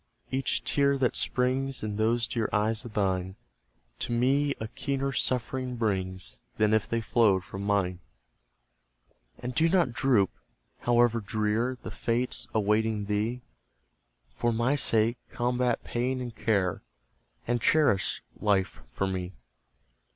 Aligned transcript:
each 0.31 0.63
tear 0.63 0.97
that 0.97 1.15
springs 1.15 1.83
In 1.83 1.95
those 1.95 2.25
dear 2.27 2.49
eyes 2.51 2.83
of 2.85 2.95
thine, 2.95 3.35
To 3.99 4.11
me 4.11 4.55
a 4.59 4.67
keener 4.69 5.11
suffering 5.11 5.75
brings 5.75 6.39
Than 6.57 6.73
if 6.73 6.87
they 6.89 7.01
flowed 7.01 7.43
from 7.43 7.61
mine. 7.61 7.99
And 9.37 9.53
do 9.53 9.69
not 9.69 9.93
droop! 9.93 10.31
however 10.79 11.19
drear 11.21 11.77
The 11.83 11.91
fate 11.91 12.47
awaiting 12.51 13.05
thee; 13.05 13.43
For 14.31 14.51
MY 14.51 14.75
sake 14.77 15.19
combat 15.29 15.83
pain 15.83 16.19
and 16.19 16.35
care, 16.35 16.81
And 17.45 17.61
cherish 17.61 18.23
life 18.39 18.81
for 18.89 19.05
me! 19.05 19.35